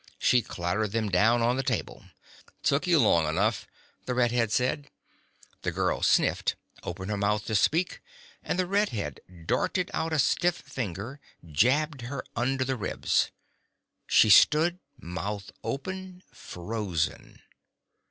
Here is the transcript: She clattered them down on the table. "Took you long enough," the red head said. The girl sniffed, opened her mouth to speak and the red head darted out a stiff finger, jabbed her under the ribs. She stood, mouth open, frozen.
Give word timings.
She 0.17 0.41
clattered 0.41 0.93
them 0.93 1.09
down 1.09 1.43
on 1.43 1.57
the 1.57 1.61
table. 1.61 2.05
"Took 2.63 2.87
you 2.87 2.97
long 2.97 3.27
enough," 3.27 3.67
the 4.07 4.15
red 4.15 4.31
head 4.31 4.51
said. 4.51 4.89
The 5.61 5.71
girl 5.71 6.01
sniffed, 6.01 6.55
opened 6.81 7.11
her 7.11 7.17
mouth 7.17 7.45
to 7.45 7.53
speak 7.55 8.01
and 8.41 8.57
the 8.57 8.65
red 8.65 8.89
head 8.89 9.19
darted 9.45 9.91
out 9.93 10.11
a 10.11 10.17
stiff 10.17 10.55
finger, 10.55 11.19
jabbed 11.45 12.01
her 12.01 12.23
under 12.35 12.63
the 12.65 12.77
ribs. 12.77 13.29
She 14.07 14.31
stood, 14.31 14.79
mouth 14.99 15.51
open, 15.63 16.23
frozen. 16.33 17.39